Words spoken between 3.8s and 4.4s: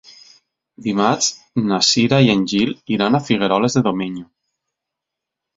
Domenyo.